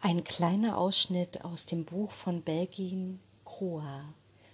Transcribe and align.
Ein 0.00 0.22
kleiner 0.22 0.78
Ausschnitt 0.78 1.44
aus 1.44 1.66
dem 1.66 1.84
Buch 1.84 2.12
von 2.12 2.42
Belgien 2.42 3.18
Kroa 3.44 4.04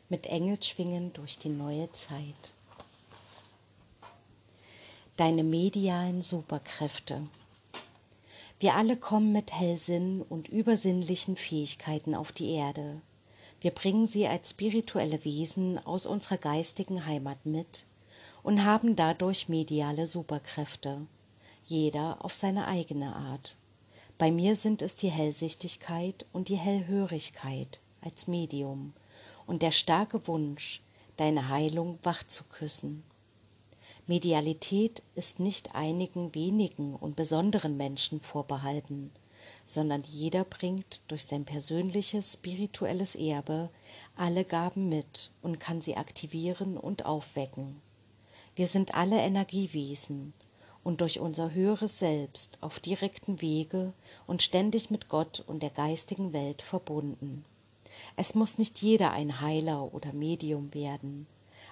mit 0.09 0.25
Engelschwingen 0.25 1.13
durch 1.13 1.39
die 1.39 1.51
neue 1.51 1.93
Zeit. 1.93 2.55
Deine 5.19 5.45
medialen 5.45 6.23
Superkräfte. 6.23 7.29
Wir 8.59 8.75
alle 8.75 8.97
kommen 8.97 9.33
mit 9.33 9.53
Hellsinn 9.53 10.23
und 10.23 10.49
übersinnlichen 10.49 11.37
Fähigkeiten 11.37 12.15
auf 12.15 12.33
die 12.33 12.53
Erde. 12.53 13.03
Wir 13.61 13.73
bringen 13.73 14.07
sie 14.07 14.27
als 14.27 14.51
spirituelle 14.51 15.27
Wesen 15.27 15.79
aus 15.87 16.07
unserer 16.07 16.39
geistigen 16.39 17.05
Heimat 17.05 17.45
mit 17.45 17.85
und 18.43 18.65
haben 18.65 18.97
dadurch 18.97 19.51
mediale 19.51 20.07
Superkräfte, 20.07 21.07
jeder 21.67 22.25
auf 22.25 22.35
seine 22.35 22.67
eigene 22.67 23.15
Art. 23.15 23.57
Bei 24.17 24.31
mir 24.31 24.55
sind 24.55 24.81
es 24.81 24.95
die 24.95 25.11
Hellsichtigkeit 25.11 26.25
und 26.33 26.49
die 26.49 26.57
Hellhörigkeit 26.57 27.81
als 28.01 28.29
Medium 28.29 28.93
und 29.45 29.61
der 29.63 29.73
starke 29.73 30.29
Wunsch, 30.29 30.83
deine 31.17 31.49
Heilung 31.49 31.99
wach 32.05 32.23
zu 32.23 32.45
küssen. 32.45 33.03
Medialität 34.07 35.03
ist 35.17 35.41
nicht 35.41 35.75
einigen 35.75 36.33
wenigen 36.35 36.95
und 36.95 37.17
besonderen 37.17 37.77
Menschen 37.77 38.21
vorbehalten, 38.21 39.11
sondern 39.65 40.05
jeder 40.07 40.45
bringt 40.45 41.01
durch 41.09 41.25
sein 41.25 41.45
persönliches 41.45 42.35
spirituelles 42.35 43.17
Erbe 43.17 43.69
alle 44.17 44.45
Gaben 44.45 44.89
mit 44.89 45.33
und 45.43 45.59
kann 45.59 45.81
sie 45.81 45.97
aktivieren 45.97 46.77
und 46.77 47.05
aufwecken. 47.05 47.81
Wir 48.55 48.69
sind 48.69 48.95
alle 48.95 49.21
Energiewesen 49.21 50.35
und 50.85 51.01
durch 51.01 51.19
unser 51.19 51.53
höheres 51.53 51.99
Selbst 51.99 52.59
auf 52.61 52.79
direkten 52.79 53.41
Wege 53.41 53.93
und 54.27 54.43
ständig 54.43 54.91
mit 54.91 55.09
Gott 55.09 55.43
und 55.47 55.63
der 55.63 55.71
geistigen 55.71 56.33
Welt 56.33 56.63
verbunden. 56.63 57.45
Es 58.17 58.35
muss 58.35 58.59
nicht 58.59 58.81
jeder 58.83 59.11
ein 59.13 59.41
Heiler 59.41 59.93
oder 59.95 60.13
Medium 60.13 60.73
werden, 60.75 61.27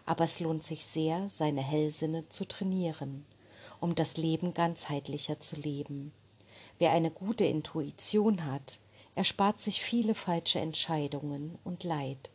aber 0.06 0.24
es 0.24 0.40
lohnt 0.40 0.64
sich 0.64 0.84
sehr, 0.84 1.28
seine 1.28 1.62
Hellsinne 1.62 2.28
zu 2.28 2.46
trainieren, 2.46 3.24
um 3.80 3.94
das 3.94 4.16
Leben 4.16 4.54
ganzheitlicher 4.54 5.38
zu 5.40 5.56
leben. 5.56 6.12
Wer 6.78 6.92
eine 6.92 7.10
gute 7.10 7.44
Intuition 7.44 8.46
hat, 8.46 8.80
erspart 9.14 9.60
sich 9.60 9.82
viele 9.82 10.14
falsche 10.14 10.58
Entscheidungen 10.58 11.58
und 11.64 11.84
Leid. 11.84 12.30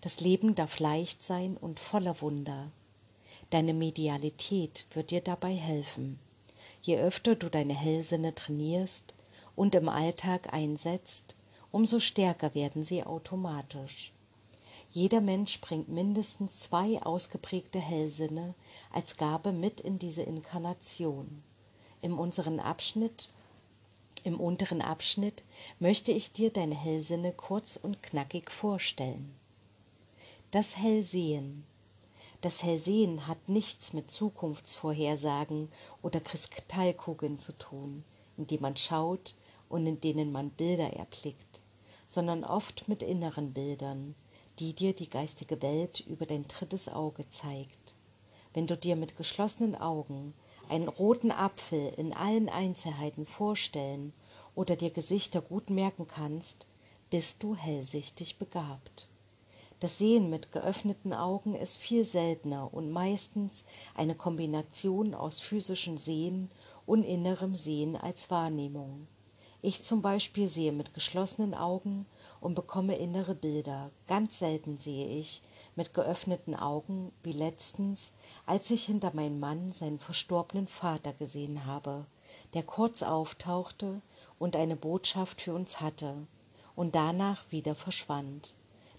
Das 0.00 0.20
Leben 0.20 0.54
darf 0.54 0.78
leicht 0.78 1.22
sein 1.22 1.56
und 1.56 1.80
voller 1.80 2.20
Wunder. 2.20 2.70
Deine 3.50 3.72
Medialität 3.72 4.86
wird 4.92 5.10
dir 5.10 5.20
dabei 5.20 5.54
helfen. 5.54 6.18
Je 6.82 6.98
öfter 6.98 7.34
du 7.34 7.48
deine 7.48 7.74
Hellsinne 7.74 8.34
trainierst 8.34 9.14
und 9.56 9.74
im 9.74 9.88
Alltag 9.88 10.52
einsetzt, 10.52 11.34
umso 11.70 11.98
stärker 12.00 12.54
werden 12.54 12.84
sie 12.84 13.04
automatisch. 13.04 14.12
Jeder 14.90 15.20
Mensch 15.20 15.60
bringt 15.60 15.88
mindestens 15.88 16.60
zwei 16.60 17.00
ausgeprägte 17.02 17.78
Hellsinne 17.78 18.54
als 18.92 19.16
Gabe 19.16 19.52
mit 19.52 19.80
in 19.80 19.98
diese 19.98 20.22
Inkarnation. 20.22 21.42
Im 22.00 22.18
unseren 22.18 22.60
Abschnitt 22.60 23.28
im 24.24 24.40
unteren 24.40 24.82
Abschnitt 24.82 25.42
möchte 25.78 26.12
ich 26.12 26.32
dir 26.32 26.50
deine 26.50 26.74
Hellsinne 26.74 27.32
kurz 27.32 27.76
und 27.76 28.02
knackig 28.02 28.50
vorstellen. 28.50 29.34
Das 30.50 30.76
Hellsehen 30.76 31.64
das 32.40 32.62
Hellsehen 32.62 33.26
hat 33.26 33.48
nichts 33.48 33.92
mit 33.92 34.10
Zukunftsvorhersagen 34.10 35.70
oder 36.02 36.20
Kristallkugeln 36.20 37.36
zu 37.36 37.52
tun, 37.58 38.04
in 38.36 38.46
die 38.46 38.58
man 38.58 38.76
schaut 38.76 39.34
und 39.68 39.86
in 39.86 40.00
denen 40.00 40.30
man 40.30 40.50
Bilder 40.50 40.92
erblickt, 40.92 41.62
sondern 42.06 42.44
oft 42.44 42.88
mit 42.88 43.02
inneren 43.02 43.52
Bildern, 43.52 44.14
die 44.60 44.72
dir 44.72 44.92
die 44.92 45.10
geistige 45.10 45.60
Welt 45.62 46.00
über 46.00 46.26
dein 46.26 46.46
drittes 46.46 46.88
Auge 46.88 47.28
zeigt. 47.28 47.94
Wenn 48.54 48.66
du 48.66 48.76
dir 48.76 48.94
mit 48.94 49.16
geschlossenen 49.16 49.74
Augen 49.74 50.32
einen 50.68 50.88
roten 50.88 51.32
Apfel 51.32 51.92
in 51.96 52.12
allen 52.12 52.48
Einzelheiten 52.48 53.26
vorstellen 53.26 54.12
oder 54.54 54.76
dir 54.76 54.90
Gesichter 54.90 55.40
gut 55.40 55.70
merken 55.70 56.06
kannst, 56.06 56.66
bist 57.10 57.42
du 57.42 57.56
hellsichtig 57.56 58.38
begabt. 58.38 59.08
Das 59.80 59.96
Sehen 59.98 60.28
mit 60.28 60.50
geöffneten 60.50 61.12
Augen 61.12 61.54
ist 61.54 61.76
viel 61.76 62.04
seltener 62.04 62.74
und 62.74 62.90
meistens 62.90 63.62
eine 63.94 64.16
Kombination 64.16 65.14
aus 65.14 65.38
physischem 65.38 65.98
Sehen 65.98 66.50
und 66.84 67.04
innerem 67.04 67.54
Sehen 67.54 67.94
als 67.96 68.28
Wahrnehmung. 68.28 69.06
Ich 69.62 69.84
zum 69.84 70.02
Beispiel 70.02 70.48
sehe 70.48 70.72
mit 70.72 70.94
geschlossenen 70.94 71.54
Augen 71.54 72.06
und 72.40 72.56
bekomme 72.56 72.96
innere 72.96 73.36
Bilder. 73.36 73.92
Ganz 74.08 74.40
selten 74.40 74.78
sehe 74.78 75.06
ich 75.06 75.42
mit 75.76 75.94
geöffneten 75.94 76.56
Augen, 76.56 77.12
wie 77.22 77.32
letztens, 77.32 78.12
als 78.46 78.70
ich 78.70 78.84
hinter 78.84 79.14
meinem 79.14 79.38
Mann 79.38 79.70
seinen 79.70 80.00
verstorbenen 80.00 80.66
Vater 80.66 81.12
gesehen 81.12 81.66
habe, 81.66 82.06
der 82.54 82.64
kurz 82.64 83.04
auftauchte 83.04 84.00
und 84.40 84.56
eine 84.56 84.74
Botschaft 84.74 85.40
für 85.42 85.54
uns 85.54 85.80
hatte 85.80 86.26
und 86.74 86.96
danach 86.96 87.50
wieder 87.52 87.76
verschwand. 87.76 88.54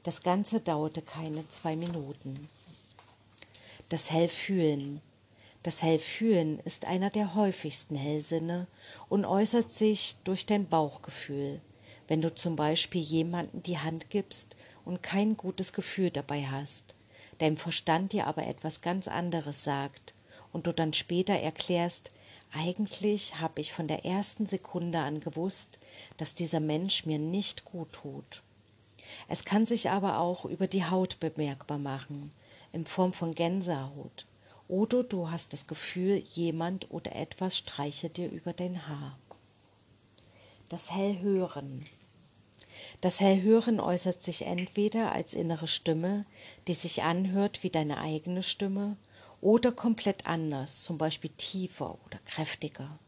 Das 0.10 0.24
Ganze 0.24 0.60
dauerte 0.60 1.04
keine 1.04 1.48
zwei 1.50 1.76
Minuten. 1.76 2.50
Das 3.90 4.10
Hellfühlen. 4.10 5.02
Das 5.62 5.84
Hellfühlen 5.84 6.58
ist 6.62 6.86
einer 6.86 7.12
der 7.12 7.36
häufigsten 7.36 7.96
Hellsinne 7.96 8.66
und 9.08 9.24
äußert 9.24 9.72
sich 9.72 10.16
durch 10.24 10.48
dein 10.48 10.68
Bauchgefühl. 10.68 11.62
Wenn 12.08 12.22
du 12.22 12.34
zum 12.34 12.56
Beispiel 12.56 13.02
jemanden 13.02 13.62
die 13.62 13.78
Hand 13.78 14.10
gibst 14.10 14.56
und 14.84 15.04
kein 15.04 15.38
gutes 15.38 15.74
Gefühl 15.74 16.10
dabei 16.10 16.48
hast, 16.48 16.96
dein 17.38 17.56
Verstand 17.56 18.12
dir 18.12 18.26
aber 18.26 18.48
etwas 18.48 18.82
ganz 18.82 19.08
anderes 19.08 19.64
sagt 19.64 20.16
und 20.52 20.66
du 20.66 20.74
dann 20.74 20.94
später 20.94 21.36
erklärst, 21.36 22.10
eigentlich 22.52 23.40
habe 23.40 23.62
ich 23.62 23.74
von 23.74 23.88
der 23.88 24.06
ersten 24.06 24.48
Sekunde 24.48 24.98
an 24.98 25.20
gewusst, 25.20 25.80
dass 26.18 26.34
dieser 26.34 26.60
Mensch 26.60 27.06
mir 27.06 27.20
nicht 27.20 27.64
gut 27.64 27.94
tut. 27.94 28.42
Es 29.28 29.46
kann 29.46 29.66
sich 29.66 29.90
aber 29.90 30.20
auch 30.20 30.46
über 30.46 30.68
die 30.68 30.86
Haut 30.86 31.20
bemerkbar 31.20 31.78
machen, 31.78 32.32
in 32.72 32.86
Form 32.86 33.14
von 33.14 33.34
Gänsehaut. 33.34 34.26
Oder 34.68 35.04
du 35.04 35.32
hast 35.32 35.54
das 35.54 35.66
Gefühl, 35.66 36.18
jemand 36.18 36.92
oder 36.92 37.16
etwas 37.16 37.58
streichelt 37.58 38.18
dir 38.18 38.30
über 38.30 38.54
dein 38.54 38.88
Haar. 38.88 39.18
Das 40.70 40.92
Hellhören. 40.92 41.84
Das 43.02 43.20
Hellhören 43.20 43.80
äußert 43.80 44.22
sich 44.24 44.46
entweder 44.46 45.12
als 45.12 45.34
innere 45.34 45.68
Stimme, 45.68 46.26
die 46.68 46.74
sich 46.74 47.04
anhört 47.04 47.64
wie 47.64 47.70
deine 47.70 48.00
eigene 48.00 48.44
Stimme, 48.44 48.96
oder 49.42 49.72
komplett 49.72 50.28
anders, 50.28 50.84
zum 50.84 50.98
Beispiel 50.98 51.32
tiefer 51.38 51.98
oder 52.06 52.20
kräftiger. 52.26 53.00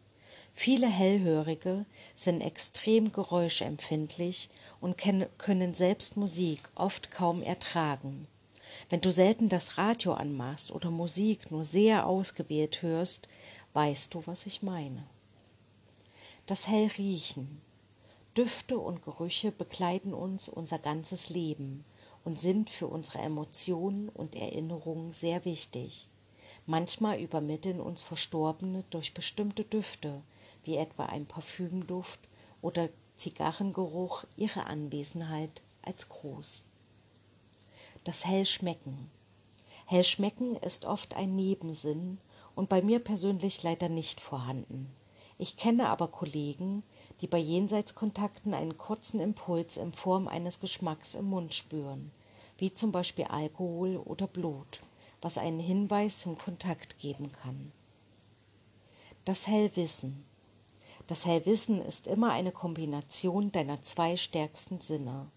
Viele 0.63 0.85
Hellhörige 0.85 1.87
sind 2.15 2.41
extrem 2.41 3.11
geräuschempfindlich 3.11 4.47
und 4.79 4.95
können 5.39 5.73
selbst 5.73 6.17
Musik 6.17 6.61
oft 6.75 7.09
kaum 7.09 7.41
ertragen. 7.41 8.27
Wenn 8.87 9.01
du 9.01 9.11
selten 9.11 9.49
das 9.49 9.79
Radio 9.79 10.13
anmachst 10.13 10.71
oder 10.71 10.91
Musik 10.91 11.49
nur 11.49 11.65
sehr 11.65 12.05
ausgewählt 12.05 12.83
hörst, 12.83 13.27
weißt 13.73 14.13
du, 14.13 14.21
was 14.27 14.45
ich 14.45 14.61
meine. 14.61 15.03
Das 16.45 16.67
Hellriechen. 16.67 17.59
Düfte 18.37 18.77
und 18.77 19.03
Gerüche 19.03 19.51
begleiten 19.51 20.13
uns 20.13 20.47
unser 20.47 20.77
ganzes 20.77 21.29
Leben 21.29 21.83
und 22.23 22.37
sind 22.39 22.69
für 22.69 22.85
unsere 22.85 23.17
Emotionen 23.17 24.09
und 24.09 24.35
Erinnerungen 24.35 25.11
sehr 25.11 25.43
wichtig. 25.43 26.07
Manchmal 26.67 27.19
übermitteln 27.19 27.81
uns 27.81 28.03
Verstorbene 28.03 28.83
durch 28.91 29.15
bestimmte 29.15 29.63
Düfte, 29.63 30.21
wie 30.63 30.77
etwa 30.77 31.05
ein 31.05 31.25
Parfümduft 31.25 32.19
oder 32.61 32.89
Zigarrengeruch 33.15 34.23
ihre 34.35 34.65
Anwesenheit 34.65 35.61
als 35.81 36.09
groß. 36.09 36.65
Das 38.03 38.25
Hellschmecken. 38.25 39.11
Hellschmecken 39.85 40.55
ist 40.55 40.85
oft 40.85 41.15
ein 41.15 41.35
Nebensinn 41.35 42.17
und 42.55 42.69
bei 42.69 42.81
mir 42.81 42.99
persönlich 42.99 43.61
leider 43.63 43.89
nicht 43.89 44.19
vorhanden. 44.19 44.91
Ich 45.37 45.57
kenne 45.57 45.89
aber 45.89 46.07
Kollegen, 46.07 46.83
die 47.19 47.27
bei 47.27 47.37
Jenseitskontakten 47.37 48.53
einen 48.53 48.77
kurzen 48.77 49.19
Impuls 49.19 49.77
in 49.77 49.93
Form 49.93 50.27
eines 50.27 50.59
Geschmacks 50.59 51.15
im 51.15 51.25
Mund 51.25 51.53
spüren, 51.53 52.11
wie 52.57 52.71
zum 52.71 52.91
Beispiel 52.91 53.25
Alkohol 53.25 53.97
oder 53.97 54.27
Blut, 54.27 54.81
was 55.21 55.37
einen 55.37 55.59
Hinweis 55.59 56.19
zum 56.19 56.37
Kontakt 56.37 56.99
geben 56.99 57.31
kann. 57.31 57.71
Das 59.25 59.45
Hellwissen. 59.47 60.23
Das 61.07 61.25
Hellwissen 61.25 61.81
ist 61.81 62.07
immer 62.07 62.31
eine 62.31 62.51
Kombination 62.51 63.51
deiner 63.51 63.81
zwei 63.83 64.17
stärksten 64.17 64.81
Sinne. 64.81 65.27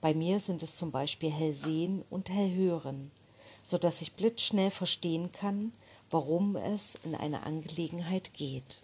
Bei 0.00 0.14
mir 0.14 0.38
sind 0.38 0.62
es 0.62 0.76
zum 0.76 0.90
Beispiel 0.90 1.30
Hellsehen 1.30 2.04
und 2.10 2.30
Hellhören, 2.30 3.10
so 3.62 3.78
dass 3.78 4.02
ich 4.02 4.14
blitzschnell 4.14 4.70
verstehen 4.70 5.32
kann, 5.32 5.72
warum 6.10 6.56
es 6.56 6.96
in 7.04 7.14
einer 7.14 7.46
Angelegenheit 7.46 8.34
geht. 8.34 8.80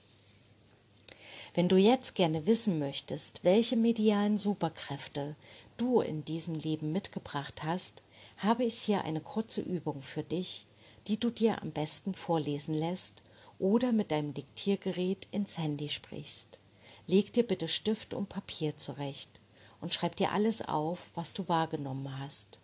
Wenn 1.55 1.69
du 1.69 1.77
jetzt 1.77 2.15
gerne 2.15 2.47
wissen 2.47 2.79
möchtest, 2.79 3.45
welche 3.45 3.77
medialen 3.77 4.39
Superkräfte 4.39 5.35
du 5.77 6.01
in 6.01 6.25
diesem 6.25 6.55
Leben 6.55 6.93
mitgebracht 6.93 7.63
hast, 7.63 8.03
habe 8.39 8.65
ich 8.65 8.79
hier 8.79 9.05
eine 9.05 9.21
kurze 9.21 9.61
Übung 9.61 10.03
für 10.03 10.23
dich, 10.23 10.67
die 11.07 11.19
du 11.19 11.31
dir 11.31 11.61
am 11.63 11.73
besten 11.73 12.15
vorlesen 12.15 12.75
lässt 12.75 13.23
oder 13.61 13.93
mit 13.93 14.11
deinem 14.11 14.35
Diktiergerät 14.35 15.29
ins 15.31 15.59
Handy 15.59 15.89
sprichst. 15.89 16.59
Leg 17.07 17.33
dir 17.33 17.47
bitte 17.47 17.69
Stift 17.69 18.15
und 18.15 18.29
Papier 18.29 18.77
zurecht 18.77 19.41
und 19.81 19.95
schreib 19.95 20.17
dir 20.17 20.33
alles 20.33 20.63
auf, 20.63 21.11
was 21.15 21.35
du 21.35 21.47
wahrgenommen 21.49 22.19
hast, 22.19 22.59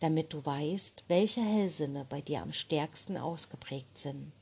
damit 0.00 0.32
du 0.32 0.44
weißt, 0.44 1.04
welche 1.08 1.40
Hellsinne 1.40 2.04
bei 2.08 2.20
dir 2.20 2.42
am 2.42 2.52
stärksten 2.52 3.16
ausgeprägt 3.16 3.96
sind. 3.96 4.32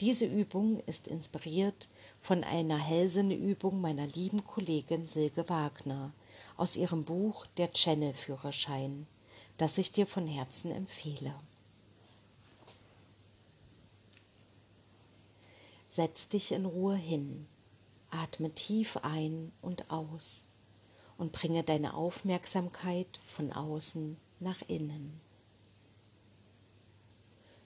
Diese 0.00 0.26
Übung 0.26 0.80
ist 0.86 1.06
inspiriert 1.06 1.88
von 2.18 2.42
einer 2.42 2.78
Hellsinneübung 2.78 3.80
meiner 3.80 4.06
lieben 4.08 4.42
Kollegin 4.44 5.06
Silke 5.06 5.48
Wagner 5.48 6.12
aus 6.56 6.76
ihrem 6.76 7.04
Buch 7.04 7.46
Der 7.58 7.72
Channel-Führerschein, 7.72 9.06
das 9.56 9.78
ich 9.78 9.92
dir 9.92 10.06
von 10.06 10.26
Herzen 10.26 10.72
empfehle. 10.72 11.34
Setz 15.94 16.28
dich 16.28 16.50
in 16.50 16.66
Ruhe 16.66 16.96
hin, 16.96 17.46
atme 18.10 18.50
tief 18.50 18.96
ein 19.02 19.52
und 19.62 19.92
aus 19.92 20.48
und 21.18 21.30
bringe 21.30 21.62
deine 21.62 21.94
Aufmerksamkeit 21.94 23.20
von 23.22 23.52
außen 23.52 24.16
nach 24.40 24.60
innen. 24.62 25.20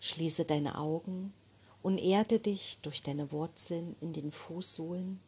Schließe 0.01 0.45
deine 0.45 0.77
Augen 0.77 1.33
und 1.81 1.97
erde 1.97 2.39
dich 2.39 2.81
durch 2.83 3.03
deine 3.03 3.33
Wurzeln 3.33 3.97
in 4.03 4.13
den 4.13 4.31
Fußsohlen, 4.31 5.21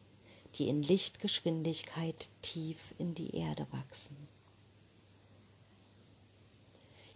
die 0.59 0.67
in 0.69 0.83
Lichtgeschwindigkeit 0.83 2.29
tief 2.43 2.77
in 2.99 3.15
die 3.15 3.35
Erde 3.35 3.65
wachsen. 3.71 4.15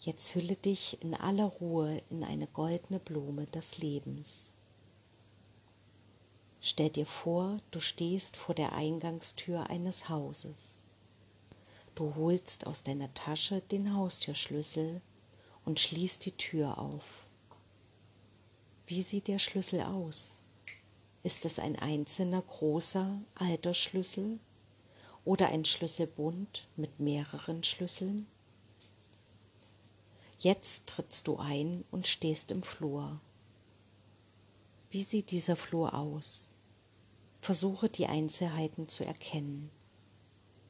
Jetzt 0.01 0.33
hülle 0.33 0.55
dich 0.55 0.99
in 1.03 1.13
aller 1.13 1.45
Ruhe 1.45 2.01
in 2.09 2.23
eine 2.23 2.47
goldene 2.47 2.99
Blume 2.99 3.45
des 3.45 3.77
Lebens. 3.77 4.54
Stell 6.67 6.89
dir 6.89 7.05
vor, 7.05 7.59
du 7.69 7.79
stehst 7.79 8.37
vor 8.37 8.55
der 8.55 8.73
Eingangstür 8.73 9.69
eines 9.69 10.09
Hauses. 10.09 10.81
Du 11.93 12.15
holst 12.15 12.65
aus 12.65 12.81
deiner 12.81 13.13
Tasche 13.13 13.61
den 13.61 13.95
Haustürschlüssel 13.95 14.99
und 15.63 15.79
schließt 15.79 16.25
die 16.25 16.31
Tür 16.31 16.79
auf. 16.79 17.03
Wie 18.87 19.03
sieht 19.03 19.27
der 19.27 19.37
Schlüssel 19.37 19.81
aus? 19.81 20.39
Ist 21.21 21.45
es 21.45 21.59
ein 21.59 21.77
einzelner 21.77 22.41
großer 22.41 23.15
alter 23.35 23.75
Schlüssel 23.75 24.39
oder 25.23 25.49
ein 25.49 25.65
Schlüsselbund 25.65 26.67
mit 26.77 26.99
mehreren 26.99 27.63
Schlüsseln? 27.63 28.25
Jetzt 30.39 30.87
trittst 30.87 31.27
du 31.27 31.37
ein 31.37 31.85
und 31.91 32.07
stehst 32.07 32.49
im 32.49 32.63
Flur. 32.63 33.21
Wie 34.89 35.03
sieht 35.03 35.29
dieser 35.29 35.55
Flur 35.55 35.93
aus? 35.93 36.49
Versuche 37.45 37.89
die 37.89 38.07
Einzelheiten 38.07 38.89
zu 38.89 39.05
erkennen. 39.05 39.69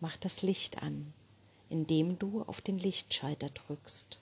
Mach 0.02 0.18
das 0.18 0.42
Licht 0.42 0.84
an, 0.84 1.14
indem 1.70 2.20
du 2.20 2.42
auf 2.42 2.60
den 2.60 2.78
Lichtschalter 2.78 3.50
drückst. 3.50 4.20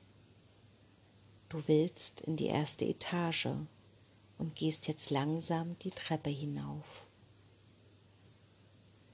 Du 1.50 1.68
willst 1.68 2.22
in 2.22 2.36
die 2.36 2.46
erste 2.46 2.86
Etage 2.86 3.48
und 4.38 4.56
gehst 4.56 4.88
jetzt 4.88 5.10
langsam 5.10 5.80
die 5.80 5.90
Treppe 5.90 6.30
hinauf. 6.30 7.08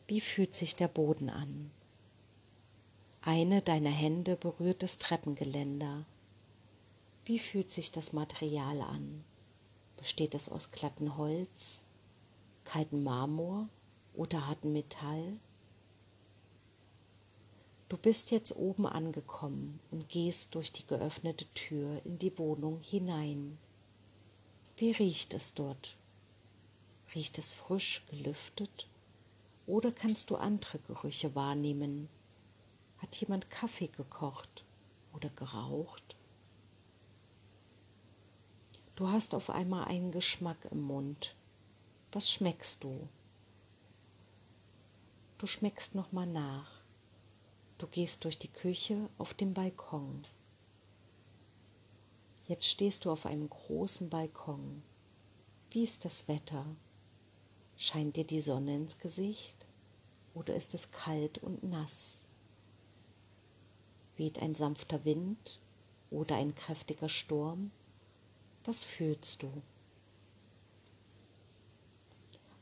Wie 0.10 0.20
fühlt 0.20 0.54
sich 0.54 0.76
der 0.76 0.90
Boden 0.90 1.30
an? 1.30 1.72
Eine 3.22 3.62
deiner 3.62 3.90
Hände 3.90 4.36
berührt 4.36 4.84
das 4.84 4.98
Treppengeländer. 4.98 6.06
Wie 7.24 7.40
fühlt 7.40 7.72
sich 7.72 7.94
das 7.94 8.12
Material 8.12 8.82
an? 8.82 9.24
Besteht 9.96 10.36
es 10.36 10.50
aus 10.50 10.74
glatten 10.74 11.16
Holz, 11.16 11.86
kalten 12.64 13.04
Marmor 13.04 13.70
oder 14.14 14.48
harten 14.48 14.74
Metall? 14.74 15.40
Du 17.90 17.98
bist 17.98 18.30
jetzt 18.30 18.56
oben 18.56 18.86
angekommen 18.86 19.80
und 19.90 20.10
gehst 20.10 20.54
durch 20.54 20.72
die 20.72 20.86
geöffnete 20.86 21.46
Tür 21.56 22.02
in 22.06 22.20
die 22.20 22.38
Wohnung 22.38 22.80
hinein. 22.82 23.58
Wie 24.78 24.92
riecht 24.92 25.34
es 25.34 25.56
dort? 25.56 25.98
Riecht 27.16 27.40
es 27.40 27.54
frisch 27.54 28.06
gelüftet? 28.12 28.88
Oder 29.66 29.92
kannst 29.92 30.30
du 30.30 30.36
andere 30.36 30.78
Gerüche 30.80 31.34
wahrnehmen? 31.34 32.10
Hat 33.00 33.16
jemand 33.16 33.50
Kaffee 33.50 33.88
gekocht 33.88 34.64
oder 35.14 35.30
geraucht? 35.30 36.16
Du 38.96 39.08
hast 39.08 39.34
auf 39.34 39.50
einmal 39.50 39.86
einen 39.86 40.12
Geschmack 40.12 40.58
im 40.72 40.82
Mund, 40.82 41.34
was 42.12 42.30
schmeckst 42.32 42.84
du? 42.84 43.08
Du 45.38 45.46
schmeckst 45.46 45.96
noch 45.96 46.12
mal 46.12 46.26
nach. 46.26 46.82
Du 47.78 47.88
gehst 47.88 48.24
durch 48.24 48.40
die 48.40 48.48
Küche 48.48 49.10
auf 49.18 49.34
den 49.34 49.54
Balkon. 49.54 50.22
Jetzt 52.48 52.66
stehst 52.66 53.06
du 53.06 53.12
auf 53.12 53.26
einem 53.26 53.48
großen 53.48 54.10
Balkon. 54.10 54.82
Wie 55.70 55.84
ist 55.84 56.04
das 56.04 56.28
Wetter? 56.28 56.66
Scheint 57.78 58.16
dir 58.16 58.26
die 58.26 58.42
Sonne 58.42 58.76
ins 58.76 58.98
Gesicht 58.98 59.68
oder 60.34 60.56
ist 60.56 60.74
es 60.74 60.92
kalt 60.92 61.38
und 61.38 61.64
nass? 61.64 62.24
Weht 64.18 64.40
ein 64.40 64.56
sanfter 64.56 65.06
Wind 65.06 65.60
oder 66.10 66.36
ein 66.36 66.56
kräftiger 66.56 67.08
Sturm? 67.08 67.72
Was 68.66 68.84
fühlst 68.84 69.44
du? 69.44 69.62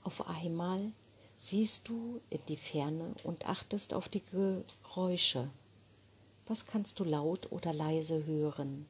Auf 0.08 0.26
einmal 0.26 0.94
siehst 1.36 1.90
du 1.90 2.22
in 2.30 2.40
die 2.48 2.56
Ferne 2.56 3.14
und 3.26 3.46
achtest 3.46 3.94
auf 3.94 4.08
die 4.08 4.24
Geräusche. 4.24 5.50
Was 6.46 6.66
kannst 6.66 7.02
du 7.02 7.04
laut 7.04 7.52
oder 7.52 7.74
leise 7.74 8.26
hören? 8.26 8.86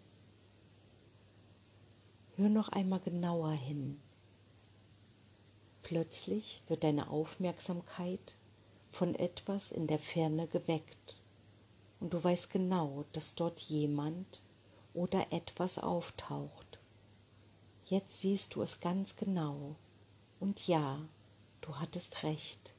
Hör 2.35 2.49
noch 2.49 2.69
einmal 2.69 2.99
genauer 2.99 3.53
hin. 3.53 3.99
Plötzlich 5.81 6.61
wird 6.67 6.83
deine 6.83 7.09
Aufmerksamkeit 7.09 8.35
von 8.91 9.15
etwas 9.15 9.71
in 9.71 9.87
der 9.87 9.97
Ferne 9.97 10.45
geweckt 10.45 11.23
und 11.99 12.13
du 12.13 12.23
weißt 12.23 12.51
genau, 12.51 13.05
dass 13.13 13.33
dort 13.33 13.59
jemand 13.61 14.43
oder 14.93 15.33
etwas 15.33 15.79
auftaucht. 15.79 16.77
Jetzt 17.85 18.21
siehst 18.21 18.53
du 18.53 18.61
es 18.61 18.81
ganz 18.81 19.15
genau 19.15 19.77
und 20.39 20.67
ja, 20.67 20.99
du 21.61 21.75
hattest 21.75 22.23
recht. 22.23 22.73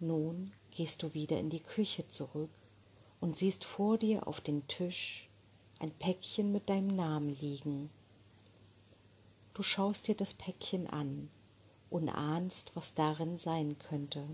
Nun 0.00 0.52
gehst 0.70 1.02
du 1.02 1.14
wieder 1.14 1.38
in 1.38 1.50
die 1.50 1.62
Küche 1.62 2.08
zurück 2.08 2.50
und 3.20 3.36
siehst 3.36 3.64
vor 3.64 3.96
dir 3.98 4.26
auf 4.26 4.40
den 4.40 4.66
Tisch 4.68 5.28
ein 5.78 5.92
Päckchen 5.92 6.52
mit 6.52 6.68
deinem 6.68 6.88
Namen 6.88 7.38
liegen. 7.40 7.90
Du 9.54 9.62
schaust 9.62 10.08
dir 10.08 10.14
das 10.14 10.34
Päckchen 10.34 10.88
an 10.88 11.30
und 11.90 12.08
ahnst, 12.08 12.72
was 12.74 12.94
darin 12.94 13.38
sein 13.38 13.78
könnte. 13.78 14.26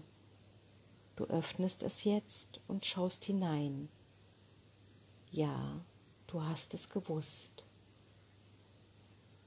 Du 1.17 1.25
öffnest 1.25 1.83
es 1.83 2.05
jetzt 2.05 2.61
und 2.67 2.87
schaust 2.87 3.25
hinein. 3.25 3.91
Ja, 5.31 5.85
du 6.27 6.43
hast 6.43 6.73
es 6.73 6.89
gewusst. 6.89 7.65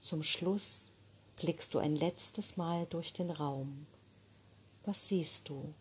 Zum 0.03 0.21
Schluss 0.21 0.91
blickst 1.37 1.73
du 1.73 1.79
ein 1.79 1.95
letztes 1.95 2.57
Mal 2.57 2.85
durch 2.87 3.13
den 3.13 3.31
Raum. 3.31 3.87
Was 4.83 5.07
siehst 5.07 5.47
du? 5.47 5.73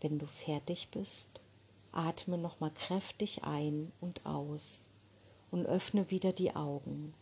Wenn 0.00 0.18
du 0.18 0.26
fertig 0.26 0.88
bist, 0.90 1.42
atme 1.92 2.38
nochmal 2.38 2.70
kräftig 2.70 3.44
ein 3.44 3.92
und 4.00 4.24
aus 4.24 4.88
und 5.50 5.66
öffne 5.66 6.10
wieder 6.10 6.32
die 6.32 6.56
Augen. 6.56 7.12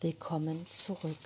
Willkommen 0.00 0.64
zurück. 0.66 1.18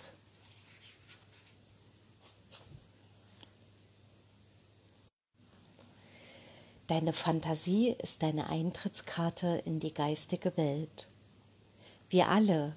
Deine 6.86 7.12
Fantasie 7.12 7.94
ist 8.02 8.22
deine 8.22 8.48
Eintrittskarte 8.48 9.62
in 9.66 9.78
die 9.78 9.92
geistige 9.92 10.56
Welt. 10.56 11.10
Wir 12.10 12.28
alle 12.28 12.74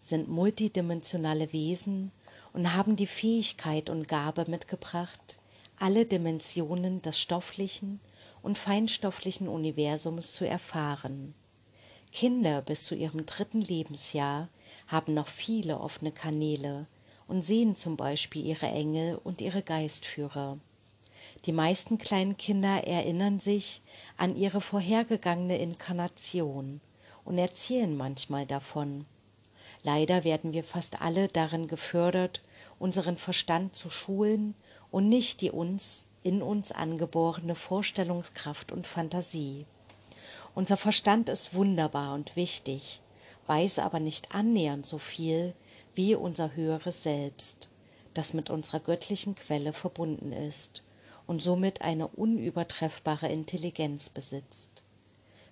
sind 0.00 0.28
multidimensionale 0.28 1.52
Wesen 1.52 2.10
und 2.52 2.74
haben 2.74 2.96
die 2.96 3.06
Fähigkeit 3.06 3.90
und 3.90 4.08
Gabe 4.08 4.44
mitgebracht, 4.48 5.38
alle 5.78 6.04
Dimensionen 6.04 7.00
des 7.00 7.16
stofflichen 7.16 8.00
und 8.42 8.58
feinstofflichen 8.58 9.46
Universums 9.46 10.32
zu 10.32 10.48
erfahren. 10.48 11.32
Kinder 12.10 12.60
bis 12.60 12.86
zu 12.86 12.96
ihrem 12.96 13.24
dritten 13.24 13.60
Lebensjahr 13.60 14.48
haben 14.88 15.14
noch 15.14 15.28
viele 15.28 15.78
offene 15.78 16.10
Kanäle 16.10 16.86
und 17.28 17.42
sehen 17.42 17.76
zum 17.76 17.96
Beispiel 17.96 18.44
ihre 18.44 18.66
Engel 18.66 19.16
und 19.22 19.40
ihre 19.40 19.62
Geistführer. 19.62 20.58
Die 21.44 21.52
meisten 21.52 21.98
kleinen 21.98 22.36
Kinder 22.36 22.84
erinnern 22.84 23.38
sich 23.38 23.82
an 24.16 24.34
ihre 24.34 24.60
vorhergegangene 24.60 25.56
Inkarnation 25.58 26.80
und 27.26 27.36
erzählen 27.38 27.94
manchmal 27.96 28.46
davon. 28.46 29.04
Leider 29.82 30.24
werden 30.24 30.52
wir 30.52 30.64
fast 30.64 31.02
alle 31.02 31.28
darin 31.28 31.68
gefördert, 31.68 32.40
unseren 32.78 33.16
Verstand 33.16 33.76
zu 33.76 33.90
schulen 33.90 34.54
und 34.90 35.08
nicht 35.08 35.40
die 35.40 35.50
uns 35.50 36.06
in 36.22 36.42
uns 36.42 36.72
angeborene 36.72 37.54
Vorstellungskraft 37.54 38.72
und 38.72 38.86
Fantasie. 38.86 39.66
Unser 40.54 40.76
Verstand 40.76 41.28
ist 41.28 41.54
wunderbar 41.54 42.14
und 42.14 42.34
wichtig, 42.34 43.00
weiß 43.46 43.78
aber 43.78 44.00
nicht 44.00 44.34
annähernd 44.34 44.86
so 44.86 44.98
viel 44.98 45.54
wie 45.94 46.14
unser 46.14 46.56
höheres 46.56 47.02
Selbst, 47.02 47.68
das 48.14 48.34
mit 48.34 48.50
unserer 48.50 48.80
göttlichen 48.80 49.34
Quelle 49.34 49.72
verbunden 49.72 50.32
ist 50.32 50.82
und 51.26 51.42
somit 51.42 51.82
eine 51.82 52.06
unübertreffbare 52.06 53.28
Intelligenz 53.28 54.08
besitzt. 54.08 54.82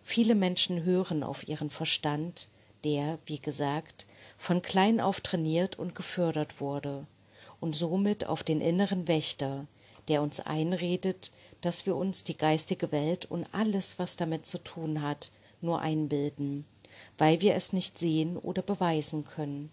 Viele 0.07 0.35
Menschen 0.35 0.85
hören 0.85 1.23
auf 1.23 1.49
ihren 1.49 1.71
Verstand, 1.71 2.49
der, 2.85 3.19
wie 3.25 3.39
gesagt, 3.39 4.05
von 4.37 4.61
klein 4.61 5.01
auf 5.01 5.23
trainiert 5.23 5.79
und 5.79 5.95
gefördert 5.95 6.61
wurde, 6.61 7.07
und 7.59 7.75
somit 7.75 8.27
auf 8.27 8.43
den 8.43 8.61
inneren 8.61 9.09
Wächter, 9.09 9.67
der 10.09 10.21
uns 10.21 10.41
einredet, 10.41 11.33
dass 11.63 11.87
wir 11.87 11.97
uns 11.97 12.23
die 12.23 12.37
geistige 12.37 12.93
Welt 12.93 13.25
und 13.25 13.47
alles, 13.53 13.99
was 13.99 14.17
damit 14.17 14.45
zu 14.45 14.59
tun 14.59 15.01
hat, 15.01 15.31
nur 15.63 15.81
einbilden, 15.81 16.67
weil 17.17 17.41
wir 17.41 17.55
es 17.55 17.73
nicht 17.73 17.99
sehen 17.99 18.37
oder 18.37 18.61
beweisen 18.61 19.25
können. 19.25 19.73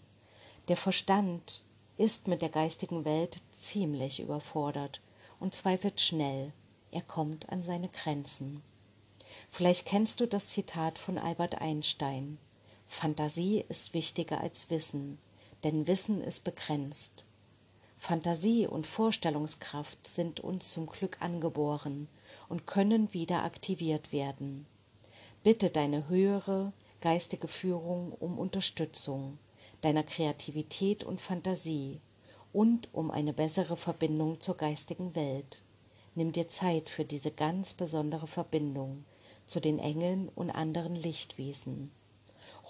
Der 0.69 0.77
Verstand 0.77 1.61
ist 1.97 2.29
mit 2.29 2.41
der 2.41 2.49
geistigen 2.49 3.03
Welt 3.03 3.43
ziemlich 3.51 4.21
überfordert 4.21 5.01
und 5.41 5.53
zweifelt 5.53 5.99
schnell. 5.99 6.53
Er 6.91 7.01
kommt 7.01 7.49
an 7.49 7.61
seine 7.61 7.89
Grenzen. 7.89 8.63
Vielleicht 9.49 9.85
kennst 9.85 10.19
du 10.19 10.27
das 10.27 10.49
Zitat 10.49 10.99
von 10.99 11.17
Albert 11.17 11.61
Einstein. 11.61 12.37
Fantasie 12.87 13.63
ist 13.69 13.93
wichtiger 13.93 14.41
als 14.41 14.69
Wissen, 14.69 15.17
denn 15.63 15.87
Wissen 15.87 16.21
ist 16.21 16.43
begrenzt. 16.43 17.25
Fantasie 17.97 18.67
und 18.67 18.87
Vorstellungskraft 18.87 20.07
sind 20.07 20.39
uns 20.39 20.71
zum 20.71 20.87
Glück 20.87 21.21
angeboren 21.21 22.07
und 22.49 22.67
können 22.67 23.13
wieder 23.13 23.43
aktiviert 23.43 24.11
werden. 24.11 24.65
Bitte 25.43 25.69
deine 25.69 26.09
höhere 26.09 26.73
geistige 26.99 27.47
Führung 27.47 28.11
um 28.11 28.37
Unterstützung 28.37 29.37
deiner 29.81 30.03
Kreativität 30.03 31.03
und 31.03 31.19
Fantasie 31.19 31.99
und 32.53 32.89
um 32.93 33.11
eine 33.11 33.33
bessere 33.33 33.77
Verbindung 33.77 34.39
zur 34.39 34.55
geistigen 34.55 35.15
Welt. 35.15 35.63
Nimm 36.15 36.31
dir 36.31 36.47
Zeit 36.47 36.89
für 36.89 37.05
diese 37.05 37.31
ganz 37.31 37.73
besondere 37.73 38.27
Verbindung 38.27 39.05
zu 39.51 39.59
den 39.59 39.79
Engeln 39.79 40.29
und 40.29 40.49
anderen 40.49 40.95
Lichtwesen. 40.95 41.91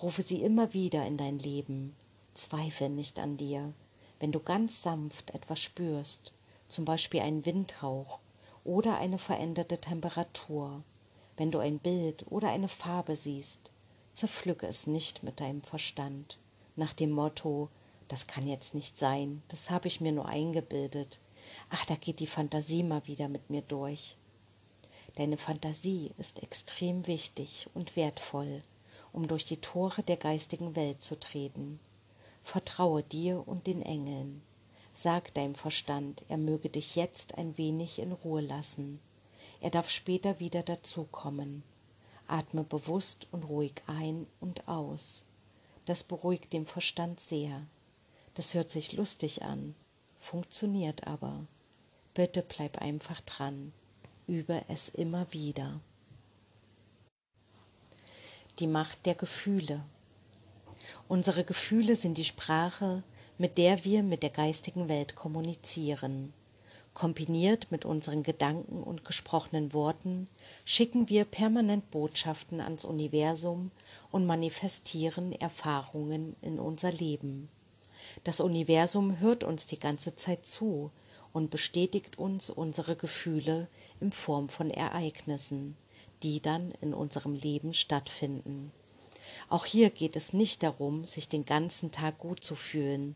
Rufe 0.02 0.24
sie 0.24 0.42
immer 0.42 0.74
wieder 0.74 1.06
in 1.06 1.16
dein 1.16 1.38
Leben. 1.38 1.96
Zweifel 2.34 2.90
nicht 2.90 3.20
an 3.20 3.38
dir. 3.38 3.72
Wenn 4.20 4.32
du 4.32 4.40
ganz 4.40 4.82
sanft 4.82 5.30
etwas 5.36 5.60
spürst, 5.60 6.34
zum 6.68 6.86
Beispiel 6.86 7.20
einen 7.20 7.46
Windhauch 7.46 8.18
oder 8.64 8.98
eine 8.98 9.20
veränderte 9.20 9.80
Temperatur, 9.80 10.82
wenn 11.38 11.52
du 11.52 11.60
ein 11.60 11.78
Bild 11.78 12.26
oder 12.32 12.50
eine 12.50 12.68
Farbe 12.68 13.16
siehst, 13.16 13.70
zerpflücke 14.14 14.66
es 14.66 14.88
nicht 14.88 15.22
mit 15.22 15.40
deinem 15.40 15.62
Verstand, 15.62 16.40
nach 16.76 16.94
dem 16.94 17.12
Motto, 17.12 17.70
das 18.08 18.26
kann 18.26 18.48
jetzt 18.48 18.74
nicht 18.74 18.98
sein, 18.98 19.44
das 19.50 19.70
habe 19.70 19.88
ich 19.88 20.02
mir 20.02 20.14
nur 20.14 20.26
eingebildet. 20.26 21.20
Ach, 21.70 21.86
da 21.86 21.94
geht 21.94 22.20
die 22.20 22.26
Fantasie 22.26 22.82
mal 22.82 23.06
wieder 23.06 23.28
mit 23.28 23.52
mir 23.52 23.62
durch. 23.62 24.18
Deine 25.16 25.38
Fantasie 25.38 26.14
ist 26.18 26.42
extrem 26.42 27.06
wichtig 27.06 27.70
und 27.74 27.96
wertvoll, 27.96 28.64
um 29.12 29.28
durch 29.28 29.46
die 29.46 29.58
Tore 29.58 30.04
der 30.04 30.18
geistigen 30.18 30.76
Welt 30.76 31.02
zu 31.02 31.20
treten. 31.20 31.80
Vertraue 32.44 33.04
dir 33.04 33.48
und 33.48 33.68
den 33.68 33.82
Engeln. 33.82 34.42
Sag 34.94 35.34
deinem 35.34 35.56
Verstand, 35.56 36.24
er 36.28 36.38
möge 36.38 36.70
dich 36.70 36.96
jetzt 36.96 37.38
ein 37.38 37.58
wenig 37.58 38.00
in 38.00 38.12
Ruhe 38.12 38.42
lassen. 38.42 39.00
Er 39.60 39.70
darf 39.70 39.90
später 39.90 40.40
wieder 40.40 40.64
dazukommen. 40.64 41.64
Atme 42.28 42.64
bewusst 42.64 43.28
und 43.32 43.44
ruhig 43.44 43.74
ein 43.88 44.28
und 44.40 44.68
aus. 44.68 45.26
Das 45.86 46.04
beruhigt 46.04 46.54
den 46.54 46.66
Verstand 46.66 47.20
sehr. 47.20 47.66
Das 48.34 48.54
hört 48.54 48.72
sich 48.72 48.94
lustig 48.94 49.44
an, 49.44 49.76
funktioniert 50.18 51.06
aber. 51.08 51.46
Bitte 52.14 52.42
bleib 52.42 52.78
einfach 52.78 53.20
dran. 53.22 53.74
Übe 54.32 54.64
es 54.70 54.88
immer 54.88 55.28
wieder. 55.34 55.82
Die 58.60 58.68
Macht 58.68 59.06
der 59.06 59.14
Gefühle. 59.14 59.84
Unsere 61.10 61.44
Gefühle 61.44 61.98
sind 61.98 62.18
die 62.18 62.24
Sprache, 62.24 63.04
mit 63.38 63.58
der 63.58 63.84
wir 63.84 64.04
mit 64.04 64.24
der 64.24 64.30
geistigen 64.30 64.88
Welt 64.88 65.18
kommunizieren. 65.18 66.32
Kombiniert 66.94 67.74
mit 67.74 67.84
unseren 67.84 68.24
Gedanken 68.24 68.82
und 68.82 69.04
gesprochenen 69.04 69.74
Worten 69.74 70.30
schicken 70.64 71.10
wir 71.10 71.26
permanent 71.26 71.92
Botschaften 71.92 72.62
ans 72.62 72.86
Universum 72.86 73.70
und 74.12 74.26
manifestieren 74.26 75.34
Erfahrungen 75.34 76.38
in 76.42 76.58
unser 76.58 76.94
Leben. 76.94 77.50
Das 78.24 78.40
Universum 78.40 79.20
hört 79.20 79.44
uns 79.44 79.68
die 79.68 79.80
ganze 79.80 80.16
Zeit 80.16 80.46
zu 80.46 80.90
und 81.34 81.50
bestätigt 81.50 82.18
uns 82.18 82.50
unsere 82.50 82.96
Gefühle 82.96 83.68
in 84.00 84.12
Form 84.12 84.50
von 84.50 84.70
Ereignissen, 84.70 85.78
die 86.24 86.42
dann 86.42 86.72
in 86.82 86.94
unserem 86.94 87.34
Leben 87.36 87.74
stattfinden. 87.74 88.72
Auch 89.50 89.66
hier 89.66 89.90
geht 89.90 90.16
es 90.16 90.34
nicht 90.34 90.64
darum, 90.64 91.06
sich 91.06 91.30
den 91.30 91.46
ganzen 91.46 91.92
Tag 91.92 92.18
gut 92.20 92.44
zu 92.44 92.56
fühlen, 92.56 93.16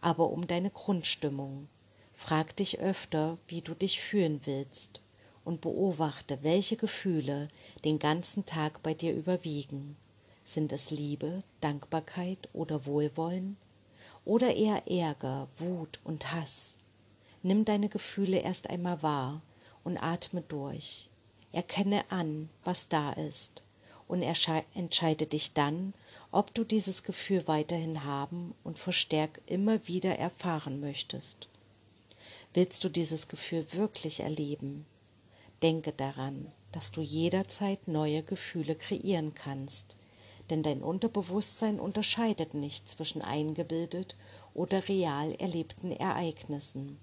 aber 0.00 0.30
um 0.30 0.46
deine 0.46 0.70
Grundstimmung. 0.70 1.68
Frag 2.12 2.56
dich 2.56 2.80
öfter, 2.80 3.38
wie 3.48 3.62
du 3.62 3.74
dich 3.74 4.00
fühlen 4.00 4.40
willst 4.44 5.00
und 5.44 5.60
beobachte, 5.60 6.38
welche 6.42 6.76
Gefühle 6.76 7.48
den 7.84 7.98
ganzen 7.98 8.44
Tag 8.44 8.82
bei 8.82 8.94
dir 8.94 9.14
überwiegen. 9.14 9.96
Sind 10.44 10.72
es 10.72 10.90
Liebe, 10.90 11.42
Dankbarkeit 11.60 12.48
oder 12.52 12.86
Wohlwollen? 12.86 13.56
oder 14.24 14.54
eher 14.54 14.86
Ärger, 14.88 15.48
Wut 15.56 16.00
und 16.04 16.32
Hass. 16.32 16.76
Nimm 17.42 17.64
deine 17.64 17.88
Gefühle 17.88 18.38
erst 18.38 18.70
einmal 18.70 19.02
wahr 19.02 19.42
und 19.82 19.98
atme 19.98 20.42
durch. 20.42 21.08
Erkenne 21.52 22.10
an, 22.10 22.48
was 22.64 22.88
da 22.88 23.12
ist 23.12 23.62
und 24.06 24.22
entscheide 24.22 25.26
dich 25.26 25.52
dann, 25.52 25.92
ob 26.30 26.54
du 26.54 26.64
dieses 26.64 27.02
Gefühl 27.02 27.46
weiterhin 27.46 28.04
haben 28.04 28.54
und 28.62 28.78
verstärkt 28.78 29.50
immer 29.50 29.86
wieder 29.88 30.18
erfahren 30.18 30.80
möchtest. 30.80 31.48
Willst 32.54 32.84
du 32.84 32.88
dieses 32.88 33.28
Gefühl 33.28 33.66
wirklich 33.72 34.20
erleben? 34.20 34.86
Denke 35.62 35.92
daran, 35.92 36.52
dass 36.70 36.92
du 36.92 37.00
jederzeit 37.00 37.88
neue 37.88 38.22
Gefühle 38.22 38.76
kreieren 38.76 39.34
kannst, 39.34 39.96
denn 40.48 40.62
dein 40.62 40.82
Unterbewusstsein 40.82 41.80
unterscheidet 41.80 42.54
nicht 42.54 42.88
zwischen 42.88 43.22
eingebildet 43.22 44.16
oder 44.54 44.88
real 44.88 45.32
erlebten 45.32 45.90
Ereignissen. 45.90 46.98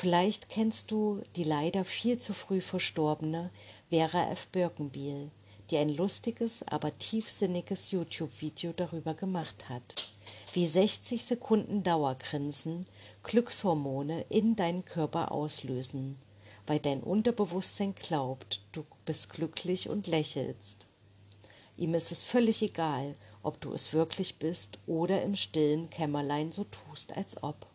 Vielleicht 0.00 0.48
kennst 0.48 0.92
du 0.92 1.22
die 1.34 1.42
leider 1.42 1.84
viel 1.84 2.20
zu 2.20 2.32
früh 2.32 2.60
verstorbene 2.60 3.50
Vera 3.90 4.30
F. 4.30 4.46
Birkenbiel, 4.46 5.32
die 5.70 5.76
ein 5.76 5.88
lustiges, 5.88 6.62
aber 6.68 6.96
tiefsinniges 6.96 7.90
YouTube-Video 7.90 8.72
darüber 8.72 9.14
gemacht 9.14 9.68
hat, 9.68 10.12
wie 10.52 10.68
60 10.68 11.24
Sekunden 11.24 11.82
Dauergrinsen 11.82 12.86
Glückshormone 13.24 14.24
in 14.28 14.54
deinen 14.54 14.84
Körper 14.84 15.32
auslösen, 15.32 16.16
weil 16.68 16.78
dein 16.78 17.02
Unterbewusstsein 17.02 17.96
glaubt, 17.96 18.60
du 18.70 18.84
bist 19.04 19.30
glücklich 19.30 19.88
und 19.88 20.06
lächelst. 20.06 20.86
Ihm 21.76 21.94
ist 21.94 22.12
es 22.12 22.22
völlig 22.22 22.62
egal, 22.62 23.16
ob 23.42 23.60
du 23.60 23.72
es 23.72 23.92
wirklich 23.92 24.38
bist 24.38 24.78
oder 24.86 25.22
im 25.22 25.34
stillen 25.34 25.90
Kämmerlein 25.90 26.52
so 26.52 26.62
tust, 26.62 27.16
als 27.16 27.42
ob. 27.42 27.67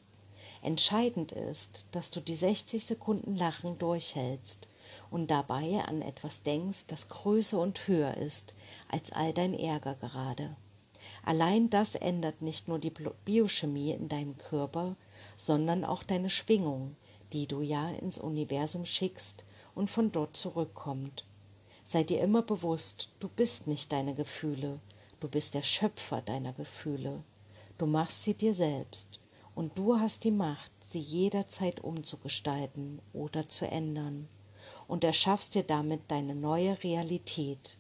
Entscheidend 0.64 1.34
ist, 1.34 1.88
dass 1.92 2.10
du 2.10 2.22
die 2.22 2.38
60 2.38 2.86
Sekunden 2.86 3.36
Lachen 3.36 3.78
durchhältst 3.80 4.70
und 5.12 5.30
dabei 5.30 5.84
an 5.86 6.02
etwas 6.02 6.44
denkst, 6.44 6.86
das 6.88 7.10
größer 7.10 7.60
und 7.60 7.86
höher 7.90 8.16
ist 8.16 8.56
als 8.88 9.12
all 9.12 9.34
dein 9.34 9.54
Ärger 9.54 9.96
gerade. 9.96 10.56
Allein 11.26 11.70
das 11.70 11.96
ändert 11.96 12.42
nicht 12.42 12.70
nur 12.70 12.80
die 12.80 12.94
Biochemie 13.26 13.92
in 13.92 14.08
deinem 14.08 14.38
Körper, 14.38 14.96
sondern 15.36 15.84
auch 15.84 16.02
deine 16.02 16.30
Schwingung, 16.30 16.96
die 17.34 17.46
du 17.46 17.60
ja 17.60 17.90
ins 17.90 18.18
Universum 18.18 18.86
schickst 18.86 19.44
und 19.76 19.90
von 19.90 20.14
dort 20.14 20.38
zurückkommt. 20.38 21.26
Sei 21.84 22.06
dir 22.06 22.22
immer 22.22 22.42
bewusst, 22.42 23.10
du 23.20 23.28
bist 23.28 23.68
nicht 23.68 23.92
deine 23.92 24.16
Gefühle, 24.16 24.80
du 25.20 25.28
bist 25.28 25.56
der 25.56 25.64
Schöpfer 25.64 26.22
deiner 26.22 26.54
Gefühle. 26.54 27.22
Du 27.78 27.86
machst 27.86 28.24
sie 28.24 28.34
dir 28.34 28.54
selbst 28.54 29.20
und 29.56 29.78
du 29.78 30.00
hast 30.00 30.24
die 30.24 30.32
Macht, 30.32 30.72
sie 30.90 31.00
jederzeit 31.00 31.80
umzugestalten 31.82 33.02
oder 33.14 33.48
zu 33.48 33.68
ändern 33.68 34.28
und 34.88 35.04
erschaffst 35.04 35.56
dir 35.56 35.64
damit 35.64 36.02
deine 36.10 36.36
neue 36.36 36.82
Realität. 36.84 37.78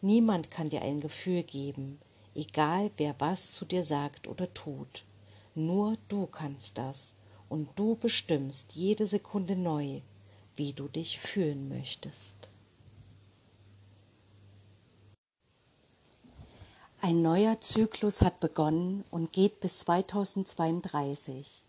Niemand 0.00 0.50
kann 0.50 0.70
dir 0.70 0.82
ein 0.82 1.00
Gefühl 1.00 1.42
geben, 1.42 1.98
egal 2.34 2.90
wer 2.96 3.14
was 3.18 3.52
zu 3.52 3.64
dir 3.64 3.84
sagt 3.84 4.28
oder 4.28 4.52
tut. 4.52 5.04
Nur 5.54 5.96
du 6.08 6.26
kannst 6.26 6.78
das 6.78 7.14
und 7.48 7.68
du 7.76 7.96
bestimmst 7.96 8.72
jede 8.74 9.06
Sekunde 9.06 9.56
neu, 9.56 10.00
wie 10.56 10.72
du 10.72 10.88
dich 10.88 11.18
fühlen 11.18 11.68
möchtest. 11.68 12.51
Ein 17.04 17.20
neuer 17.20 17.60
Zyklus 17.60 18.22
hat 18.22 18.38
begonnen 18.38 19.02
und 19.10 19.32
geht 19.32 19.58
bis 19.58 19.80
2032. 19.80 21.64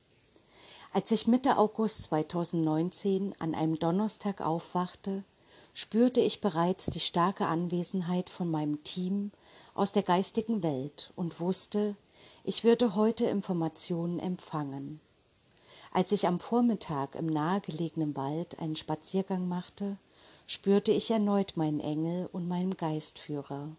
Als 0.93 1.09
ich 1.09 1.25
Mitte 1.25 1.57
August 1.57 2.03
2019 2.03 3.33
an 3.39 3.55
einem 3.55 3.79
Donnerstag 3.79 4.41
aufwachte, 4.41 5.23
spürte 5.73 6.19
ich 6.19 6.39
bereits 6.39 6.85
die 6.85 6.99
starke 6.99 7.47
Anwesenheit 7.47 8.29
von 8.29 8.51
meinem 8.51 8.83
Team 8.83 9.31
aus 9.73 9.91
der 9.91 10.03
geistigen 10.03 10.61
Welt 10.61 11.11
und 11.15 11.39
wusste, 11.39 11.95
ich 12.43 12.63
würde 12.63 12.93
heute 12.93 13.25
Informationen 13.25 14.19
empfangen. 14.19 14.99
Als 15.91 16.11
ich 16.11 16.27
am 16.27 16.39
Vormittag 16.39 17.15
im 17.15 17.25
nahegelegenen 17.25 18.15
Wald 18.15 18.59
einen 18.59 18.75
Spaziergang 18.75 19.47
machte, 19.47 19.97
spürte 20.45 20.91
ich 20.91 21.09
erneut 21.09 21.53
meinen 21.57 21.79
Engel 21.79 22.29
und 22.31 22.47
meinen 22.47 22.77
Geistführer. 22.77 23.69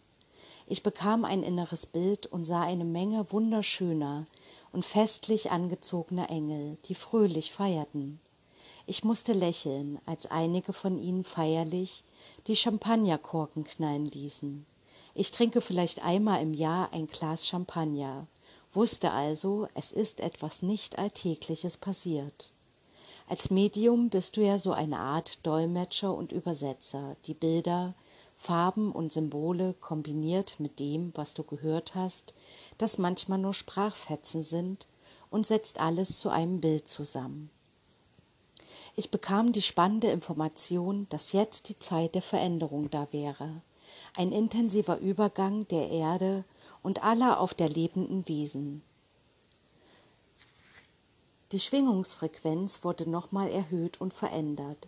Ich 0.67 0.83
bekam 0.83 1.25
ein 1.25 1.43
inneres 1.43 1.87
Bild 1.87 2.27
und 2.27 2.45
sah 2.45 2.63
eine 2.63 2.85
Menge 2.85 3.31
wunderschöner 3.31 4.25
und 4.73 4.85
festlich 4.85 5.51
angezogener 5.51 6.31
Engel, 6.31 6.79
die 6.87 6.95
fröhlich 6.95 7.53
feierten. 7.53 8.21
Ich 8.87 9.05
musste 9.05 9.33
lächeln, 9.33 9.99
als 10.07 10.27
einige 10.27 10.73
von 10.73 10.99
ihnen 10.99 11.25
feierlich 11.25 12.03
die 12.47 12.57
Champagnerkorken 12.57 13.65
knallen 13.65 14.07
ließen. 14.07 14.67
Ich 15.15 15.31
trinke 15.31 15.61
vielleicht 15.61 16.05
einmal 16.05 16.43
im 16.43 16.55
Jahr 16.55 16.93
ein 16.93 17.07
Glas 17.07 17.47
Champagner, 17.47 18.27
wusste 18.73 19.13
also, 19.13 19.69
es 19.75 19.93
ist 19.93 20.21
etwas 20.21 20.63
nicht 20.63 20.99
Alltägliches 20.99 21.77
passiert. 21.77 22.53
Als 23.27 23.51
Medium 23.51 24.11
bist 24.11 24.37
du 24.37 24.43
ja 24.43 24.59
so 24.59 24.73
eine 24.73 24.99
Art 24.99 25.47
Dolmetscher 25.47 26.13
und 26.13 26.33
Übersetzer, 26.33 27.17
die 27.27 27.33
Bilder, 27.33 27.95
Farben 28.45 28.93
und 28.93 29.11
Symbole 29.11 29.73
kombiniert 29.81 30.61
mit 30.61 30.79
dem, 30.79 31.13
was 31.15 31.33
du 31.33 31.45
gehört 31.45 31.95
hast, 31.95 32.35
das 32.77 32.99
manchmal 32.99 33.39
nur 33.39 33.55
Sprachfetzen 33.55 34.43
sind, 34.43 34.87
und 35.31 35.47
setzt 35.47 35.81
alles 35.81 36.19
zu 36.19 36.29
einem 36.29 36.61
Bild 36.61 36.87
zusammen. 36.87 37.49
Ich 38.97 39.11
bekam 39.11 39.53
die 39.53 39.63
spannende 39.63 40.09
Information, 40.09 41.07
dass 41.09 41.33
jetzt 41.33 41.71
die 41.71 41.79
Zeit 41.79 42.15
der 42.15 42.21
Veränderung 42.21 42.91
da 42.91 43.09
wäre, 43.13 43.63
ein 44.15 44.31
intensiver 44.31 44.99
Übergang 44.99 45.67
der 45.69 45.89
Erde 45.89 46.45
und 46.83 47.03
aller 47.03 47.41
auf 47.41 47.55
der 47.55 47.71
lebenden 47.71 48.29
Wesen. 48.29 48.83
Die 51.53 51.61
Schwingungsfrequenz 51.61 52.85
wurde 52.85 53.09
nochmal 53.09 53.49
erhöht 53.49 54.03
und 54.03 54.13
verändert. 54.13 54.87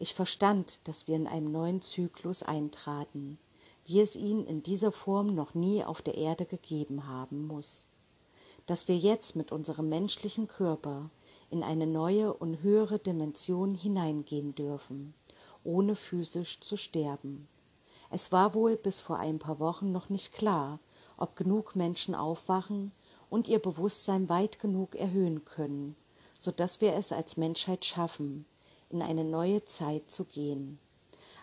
Ich 0.00 0.14
verstand, 0.14 0.86
dass 0.86 1.08
wir 1.08 1.16
in 1.16 1.26
einem 1.26 1.50
neuen 1.50 1.82
Zyklus 1.82 2.44
eintraten, 2.44 3.36
wie 3.84 4.00
es 4.00 4.14
ihn 4.14 4.44
in 4.46 4.62
dieser 4.62 4.92
Form 4.92 5.34
noch 5.34 5.54
nie 5.54 5.82
auf 5.82 6.02
der 6.02 6.14
Erde 6.14 6.46
gegeben 6.46 7.08
haben 7.08 7.48
muss. 7.48 7.88
Dass 8.66 8.86
wir 8.86 8.96
jetzt 8.96 9.34
mit 9.34 9.50
unserem 9.50 9.88
menschlichen 9.88 10.46
Körper 10.46 11.10
in 11.50 11.64
eine 11.64 11.86
neue 11.86 12.32
und 12.32 12.62
höhere 12.62 13.00
Dimension 13.00 13.74
hineingehen 13.74 14.54
dürfen, 14.54 15.14
ohne 15.64 15.96
physisch 15.96 16.60
zu 16.60 16.76
sterben. 16.76 17.48
Es 18.10 18.30
war 18.30 18.54
wohl 18.54 18.76
bis 18.76 19.00
vor 19.00 19.18
ein 19.18 19.40
paar 19.40 19.58
Wochen 19.58 19.90
noch 19.90 20.10
nicht 20.10 20.32
klar, 20.32 20.78
ob 21.16 21.34
genug 21.34 21.74
Menschen 21.74 22.14
aufwachen 22.14 22.92
und 23.30 23.48
ihr 23.48 23.58
Bewusstsein 23.58 24.28
weit 24.28 24.60
genug 24.60 24.94
erhöhen 24.94 25.44
können, 25.44 25.96
so 26.38 26.52
dass 26.52 26.80
wir 26.80 26.94
es 26.94 27.10
als 27.10 27.36
Menschheit 27.36 27.84
schaffen, 27.84 28.44
in 28.90 29.02
eine 29.02 29.24
neue 29.24 29.64
Zeit 29.64 30.10
zu 30.10 30.24
gehen. 30.24 30.78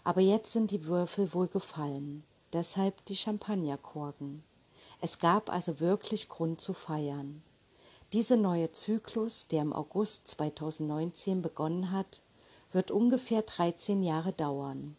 Aber 0.03 0.21
jetzt 0.21 0.51
sind 0.51 0.71
die 0.71 0.85
Würfel 0.85 1.33
wohl 1.33 1.47
gefallen, 1.47 2.23
deshalb 2.53 3.03
die 3.05 3.15
Champagnerkorken. 3.15 4.43
Es 5.01 5.19
gab 5.19 5.51
also 5.51 5.79
wirklich 5.79 6.29
Grund 6.29 6.61
zu 6.61 6.73
feiern. 6.73 7.41
Dieser 8.13 8.37
neue 8.37 8.71
Zyklus, 8.71 9.47
der 9.47 9.61
im 9.61 9.73
August 9.73 10.27
2019 10.27 11.41
begonnen 11.41 11.91
hat, 11.91 12.21
wird 12.71 12.91
ungefähr 12.91 13.41
13 13.41 14.03
Jahre 14.03 14.31
dauern. 14.31 14.95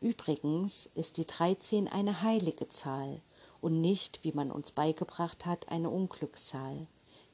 Übrigens 0.00 0.88
ist 0.94 1.16
die 1.16 1.26
13 1.26 1.88
eine 1.88 2.22
heilige 2.22 2.68
Zahl 2.68 3.20
und 3.60 3.80
nicht, 3.80 4.24
wie 4.24 4.32
man 4.32 4.50
uns 4.50 4.70
beigebracht 4.70 5.44
hat, 5.44 5.68
eine 5.68 5.90
Unglückszahl. 5.90 6.86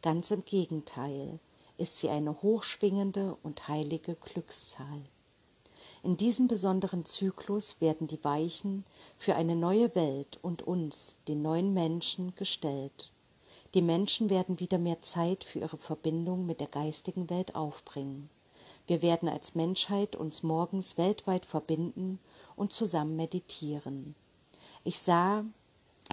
Ganz 0.03 0.31
im 0.31 0.45
Gegenteil 0.45 1.39
ist 1.77 1.99
sie 1.99 2.09
eine 2.09 2.43
hochschwingende 2.43 3.37
und 3.43 3.69
heilige 3.69 4.15
Glückszahl. 4.15 5.03
In 6.03 6.17
diesem 6.17 6.49
besonderen 6.49 7.05
Zyklus 7.05 7.81
werden 7.81 8.07
die 8.07 8.23
Weichen 8.23 8.85
für 9.19 9.37
eine 9.37 9.57
neue 9.57 9.95
Welt 9.95 10.39
und 10.43 10.63
uns, 10.63 11.17
den 11.29 11.43
neuen 11.43 11.73
Menschen, 11.73 12.35
gestellt. 12.35 13.11
Die 13.73 13.83
Menschen 13.83 14.31
werden 14.31 14.61
wieder 14.61 14.79
mehr 14.79 15.01
Zeit 15.01 15.45
für 15.45 15.61
ihre 15.61 15.79
Verbindung 15.79 16.47
mit 16.47 16.61
der 16.61 16.69
geistigen 16.69 17.31
Welt 17.31 17.55
aufbringen. 17.55 18.29
Wir 18.87 19.01
werden 19.01 19.29
als 19.29 19.55
Menschheit 19.55 20.15
uns 20.15 20.43
morgens 20.43 20.99
weltweit 20.99 21.47
verbinden 21.47 22.19
und 22.55 22.73
zusammen 22.73 23.17
meditieren. 23.17 24.15
Ich 24.85 24.99
sah, 24.99 25.45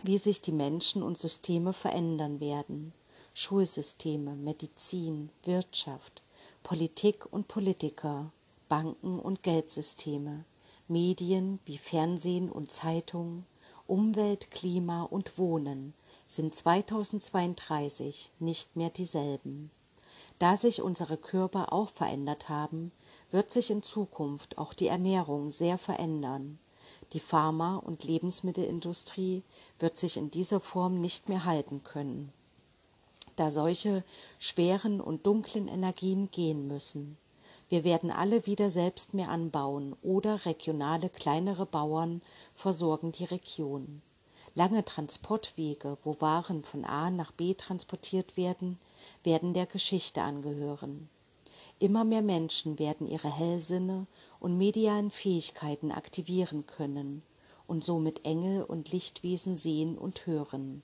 wie 0.03 0.17
sich 0.17 0.41
die 0.41 0.53
Menschen 0.53 1.03
und 1.03 1.17
Systeme 1.17 1.73
verändern 1.73 2.39
werden. 2.39 2.93
Schulsysteme, 3.33 4.35
Medizin, 4.35 5.29
Wirtschaft, 5.45 6.21
Politik 6.63 7.25
und 7.31 7.47
Politiker, 7.47 8.29
Banken 8.67 9.19
und 9.19 9.41
Geldsysteme, 9.41 10.43
Medien 10.89 11.59
wie 11.65 11.77
Fernsehen 11.77 12.51
und 12.51 12.71
Zeitungen, 12.71 13.45
Umwelt, 13.87 14.51
Klima 14.51 15.03
und 15.03 15.37
Wohnen 15.37 15.93
sind 16.25 16.53
2032 16.53 18.31
nicht 18.39 18.75
mehr 18.75 18.89
dieselben. 18.89 19.71
Da 20.37 20.57
sich 20.57 20.81
unsere 20.81 21.15
Körper 21.15 21.71
auch 21.71 21.89
verändert 21.89 22.49
haben, 22.49 22.91
wird 23.31 23.49
sich 23.49 23.71
in 23.71 23.81
Zukunft 23.81 24.57
auch 24.57 24.73
die 24.73 24.87
Ernährung 24.87 25.51
sehr 25.51 25.77
verändern. 25.77 26.59
Die 27.13 27.21
Pharma- 27.21 27.77
und 27.77 28.03
Lebensmittelindustrie 28.03 29.43
wird 29.79 29.97
sich 29.97 30.17
in 30.17 30.31
dieser 30.31 30.59
Form 30.59 30.99
nicht 30.99 31.29
mehr 31.29 31.45
halten 31.45 31.83
können 31.83 32.33
da 33.35 33.51
solche 33.51 34.03
schweren 34.39 35.01
und 35.01 35.25
dunklen 35.25 35.67
Energien 35.67 36.29
gehen 36.31 36.67
müssen. 36.67 37.17
Wir 37.69 37.83
werden 37.83 38.11
alle 38.11 38.45
wieder 38.45 38.69
selbst 38.69 39.13
mehr 39.13 39.29
anbauen 39.29 39.95
oder 40.03 40.45
regionale 40.45 41.09
kleinere 41.09 41.65
Bauern 41.65 42.21
versorgen 42.53 43.11
die 43.13 43.23
Region. 43.23 44.01
Lange 44.55 44.83
Transportwege, 44.83 45.97
wo 46.03 46.17
Waren 46.19 46.65
von 46.65 46.83
A 46.83 47.09
nach 47.09 47.31
B 47.31 47.53
transportiert 47.53 48.35
werden, 48.35 48.77
werden 49.23 49.53
der 49.53 49.65
Geschichte 49.65 50.21
angehören. 50.21 51.07
Immer 51.79 52.03
mehr 52.03 52.21
Menschen 52.21 52.77
werden 52.77 53.07
ihre 53.07 53.33
Hellsinne 53.33 54.05
und 54.41 54.57
medialen 54.57 55.09
Fähigkeiten 55.09 55.91
aktivieren 55.91 56.67
können 56.67 57.23
und 57.67 57.83
somit 57.83 58.25
Engel 58.25 58.63
und 58.63 58.91
Lichtwesen 58.91 59.55
sehen 59.55 59.97
und 59.97 60.27
hören. 60.27 60.83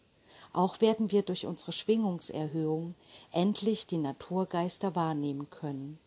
Auch 0.57 0.81
werden 0.81 1.11
wir 1.11 1.21
durch 1.21 1.45
unsere 1.45 1.71
Schwingungserhöhung 1.71 2.95
endlich 3.31 3.85
die 3.85 3.99
Naturgeister 3.99 4.95
wahrnehmen 4.95 5.51
können. 5.51 5.99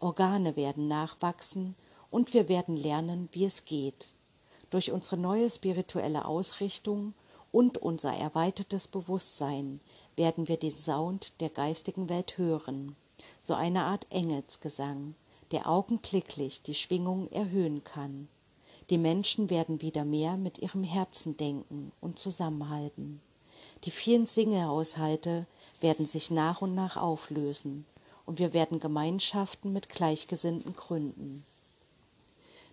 Organe 0.00 0.56
werden 0.56 0.88
nachwachsen 0.88 1.76
und 2.10 2.34
wir 2.34 2.48
werden 2.48 2.76
lernen, 2.76 3.28
wie 3.30 3.44
es 3.44 3.64
geht. 3.64 4.12
Durch 4.70 4.90
unsere 4.90 5.18
neue 5.18 5.48
spirituelle 5.48 6.24
Ausrichtung 6.24 7.14
und 7.52 7.78
unser 7.78 8.12
erweitertes 8.12 8.88
Bewusstsein 8.88 9.78
werden 10.16 10.48
wir 10.48 10.56
den 10.56 10.76
Sound 10.76 11.40
der 11.40 11.50
geistigen 11.50 12.08
Welt 12.08 12.38
hören, 12.38 12.96
so 13.38 13.54
eine 13.54 13.84
Art 13.84 14.08
Engelsgesang, 14.10 15.14
der 15.52 15.68
augenblicklich 15.68 16.64
die 16.64 16.74
Schwingung 16.74 17.30
erhöhen 17.30 17.84
kann. 17.84 18.26
Die 18.90 18.98
Menschen 18.98 19.48
werden 19.48 19.80
wieder 19.80 20.04
mehr 20.04 20.36
mit 20.36 20.58
ihrem 20.58 20.82
Herzen 20.82 21.36
denken 21.36 21.92
und 22.00 22.18
zusammenhalten. 22.18 23.20
Die 23.84 23.90
vielen 23.90 24.26
Singehaushalte 24.26 25.46
werden 25.80 26.06
sich 26.06 26.30
nach 26.30 26.62
und 26.62 26.74
nach 26.74 26.96
auflösen 26.96 27.84
und 28.26 28.38
wir 28.38 28.52
werden 28.52 28.78
Gemeinschaften 28.78 29.72
mit 29.72 29.88
Gleichgesinnten 29.88 30.76
gründen. 30.76 31.44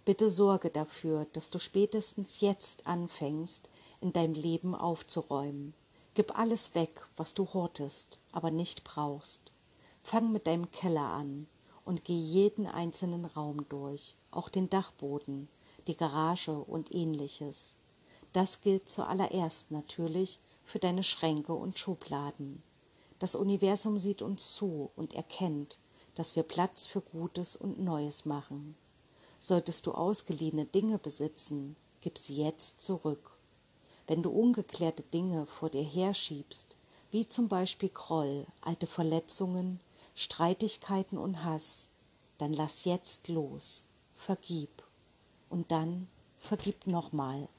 Bitte 0.06 0.30
sorge 0.30 0.70
dafür, 0.70 1.26
dass 1.34 1.50
du 1.50 1.60
spätestens 1.60 2.42
jetzt 2.42 2.86
anfängst, 2.86 3.68
in 4.02 4.14
deinem 4.14 4.34
Leben 4.34 4.76
aufzuräumen. 4.76 5.74
Gib 6.14 6.38
alles 6.38 6.76
weg, 6.76 7.08
was 7.18 7.34
du 7.34 7.48
hortest, 7.54 8.20
aber 8.32 8.52
nicht 8.52 8.84
brauchst. 8.84 9.52
Fang 10.04 10.32
mit 10.32 10.48
deinem 10.48 10.72
Keller 10.72 11.02
an 11.02 11.48
und 11.86 12.06
geh 12.06 12.18
jeden 12.18 12.68
einzelnen 12.68 13.26
Raum 13.26 13.68
durch, 13.70 14.16
auch 14.32 14.50
den 14.50 14.70
Dachboden, 14.70 15.48
die 15.88 15.98
Garage 15.98 16.54
und 16.54 16.94
ähnliches. 16.94 17.74
Das 18.32 18.62
gilt 18.62 18.90
zuallererst 18.90 19.72
natürlich 19.72 20.40
für 20.70 20.80
deine 20.80 21.02
Schränke 21.02 21.54
und 21.54 21.80
Schubladen. 21.80 22.62
Das 23.18 23.34
Universum 23.34 23.98
sieht 23.98 24.22
uns 24.22 24.54
zu 24.54 24.92
und 24.96 25.16
erkennt, 25.16 25.80
dass 26.14 26.36
wir 26.36 26.44
Platz 26.44 26.86
für 26.86 27.02
Gutes 27.02 27.56
und 27.56 27.80
Neues 27.80 28.26
machen. 28.26 28.76
Solltest 29.40 29.88
du 29.88 29.94
ausgeliehene 29.94 30.66
Dinge 30.66 31.00
besitzen, 31.00 31.76
gib 32.02 32.20
sie 32.20 32.36
jetzt 32.36 32.82
zurück. 32.82 33.32
Wenn 34.06 34.22
du 34.22 34.30
ungeklärte 34.30 35.02
Dinge 35.02 35.48
vor 35.48 35.72
dir 35.72 35.84
herschiebst, 35.84 36.76
wie 37.10 37.26
zum 37.26 37.48
Beispiel 37.48 37.90
Groll, 37.90 38.46
alte 38.62 38.86
Verletzungen, 38.86 39.80
Streitigkeiten 40.14 41.18
und 41.18 41.44
Hass, 41.44 41.88
dann 42.38 42.54
lass 42.54 42.84
jetzt 42.86 43.28
los, 43.28 43.88
vergib 44.14 44.84
und 45.50 45.72
dann 45.72 46.08
vergib 46.38 46.86
nochmal. 46.86 47.50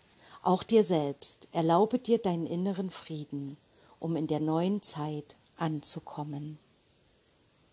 Auch 0.43 0.63
dir 0.63 0.85
selbst, 0.85 1.49
erlaube 1.53 1.99
dir 1.99 2.19
deinen 2.19 2.47
inneren 2.47 2.91
Frieden, 2.91 3.59
um 3.99 4.17
in 4.17 4.27
der 4.27 4.41
neuen 4.41 4.83
Zeit 4.83 5.37
anzukommen. 5.57 6.59